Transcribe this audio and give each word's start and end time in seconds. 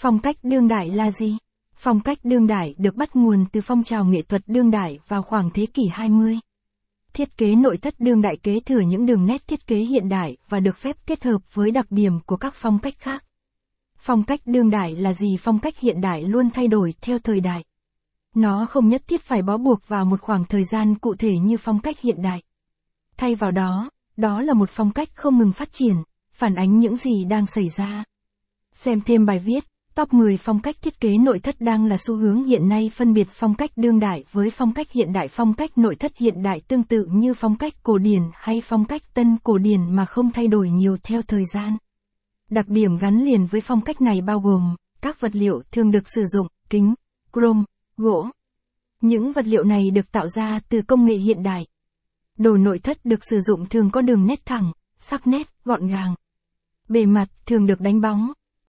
Phong 0.00 0.18
cách 0.18 0.36
đương 0.42 0.68
đại 0.68 0.90
là 0.90 1.10
gì? 1.10 1.36
Phong 1.74 2.00
cách 2.00 2.18
đương 2.22 2.46
đại 2.46 2.74
được 2.78 2.94
bắt 2.94 3.16
nguồn 3.16 3.44
từ 3.52 3.60
phong 3.60 3.82
trào 3.82 4.04
nghệ 4.04 4.22
thuật 4.22 4.42
đương 4.46 4.70
đại 4.70 4.98
vào 5.08 5.22
khoảng 5.22 5.50
thế 5.50 5.66
kỷ 5.66 5.82
20. 5.92 6.38
Thiết 7.12 7.36
kế 7.36 7.54
nội 7.54 7.76
thất 7.76 8.00
đương 8.00 8.22
đại 8.22 8.36
kế 8.42 8.60
thừa 8.60 8.80
những 8.80 9.06
đường 9.06 9.26
nét 9.26 9.46
thiết 9.46 9.66
kế 9.66 9.76
hiện 9.76 10.08
đại 10.08 10.36
và 10.48 10.60
được 10.60 10.76
phép 10.76 10.96
kết 11.06 11.24
hợp 11.24 11.54
với 11.54 11.70
đặc 11.70 11.86
điểm 11.90 12.20
của 12.26 12.36
các 12.36 12.54
phong 12.54 12.78
cách 12.78 12.94
khác. 12.98 13.24
Phong 13.96 14.22
cách 14.22 14.40
đương 14.44 14.70
đại 14.70 14.96
là 14.96 15.12
gì? 15.12 15.36
Phong 15.40 15.58
cách 15.58 15.78
hiện 15.78 16.00
đại 16.00 16.22
luôn 16.22 16.50
thay 16.50 16.68
đổi 16.68 16.94
theo 17.00 17.18
thời 17.18 17.40
đại. 17.40 17.64
Nó 18.34 18.66
không 18.66 18.88
nhất 18.88 19.02
thiết 19.06 19.22
phải 19.22 19.42
bó 19.42 19.56
buộc 19.56 19.88
vào 19.88 20.04
một 20.04 20.20
khoảng 20.20 20.44
thời 20.44 20.64
gian 20.64 20.94
cụ 20.94 21.14
thể 21.14 21.38
như 21.38 21.56
phong 21.56 21.78
cách 21.80 22.00
hiện 22.00 22.22
đại. 22.22 22.42
Thay 23.16 23.34
vào 23.34 23.50
đó, 23.50 23.90
đó 24.16 24.42
là 24.42 24.54
một 24.54 24.70
phong 24.70 24.90
cách 24.90 25.08
không 25.14 25.38
ngừng 25.38 25.52
phát 25.52 25.72
triển, 25.72 25.96
phản 26.32 26.54
ánh 26.54 26.78
những 26.78 26.96
gì 26.96 27.24
đang 27.24 27.46
xảy 27.46 27.68
ra. 27.68 28.04
Xem 28.72 29.00
thêm 29.00 29.26
bài 29.26 29.38
viết, 29.38 29.64
top 29.98 30.12
10 30.12 30.36
phong 30.36 30.60
cách 30.60 30.76
thiết 30.82 31.00
kế 31.00 31.18
nội 31.18 31.38
thất 31.38 31.60
đang 31.60 31.86
là 31.86 31.96
xu 31.98 32.16
hướng 32.16 32.44
hiện 32.44 32.68
nay 32.68 32.90
phân 32.94 33.12
biệt 33.12 33.26
phong 33.30 33.54
cách 33.54 33.70
đương 33.76 34.00
đại 34.00 34.24
với 34.32 34.50
phong 34.50 34.74
cách 34.74 34.92
hiện 34.92 35.12
đại. 35.12 35.28
Phong 35.28 35.54
cách 35.54 35.78
nội 35.78 35.94
thất 35.94 36.16
hiện 36.16 36.42
đại 36.42 36.60
tương 36.68 36.82
tự 36.82 37.06
như 37.12 37.34
phong 37.34 37.56
cách 37.56 37.72
cổ 37.82 37.98
điển 37.98 38.22
hay 38.34 38.62
phong 38.64 38.84
cách 38.84 39.14
tân 39.14 39.36
cổ 39.44 39.58
điển 39.58 39.96
mà 39.96 40.04
không 40.06 40.30
thay 40.30 40.48
đổi 40.48 40.70
nhiều 40.70 40.96
theo 41.02 41.22
thời 41.22 41.42
gian. 41.54 41.76
Đặc 42.50 42.68
điểm 42.68 42.98
gắn 42.98 43.24
liền 43.24 43.46
với 43.46 43.60
phong 43.60 43.80
cách 43.80 44.00
này 44.00 44.20
bao 44.20 44.40
gồm, 44.40 44.76
các 45.00 45.20
vật 45.20 45.36
liệu 45.36 45.62
thường 45.70 45.90
được 45.90 46.08
sử 46.14 46.24
dụng, 46.26 46.46
kính, 46.70 46.94
chrome, 47.32 47.62
gỗ. 47.96 48.26
Những 49.00 49.32
vật 49.32 49.46
liệu 49.46 49.64
này 49.64 49.90
được 49.90 50.12
tạo 50.12 50.28
ra 50.28 50.60
từ 50.68 50.82
công 50.82 51.06
nghệ 51.06 51.14
hiện 51.14 51.42
đại. 51.42 51.66
Đồ 52.38 52.56
nội 52.56 52.78
thất 52.78 53.04
được 53.04 53.24
sử 53.30 53.40
dụng 53.40 53.66
thường 53.66 53.90
có 53.90 54.00
đường 54.00 54.26
nét 54.26 54.46
thẳng, 54.46 54.72
sắc 54.98 55.26
nét, 55.26 55.48
gọn 55.64 55.86
gàng. 55.86 56.14
Bề 56.88 57.06
mặt 57.06 57.28
thường 57.46 57.66
được 57.66 57.80
đánh 57.80 58.00
bóng, 58.00 58.32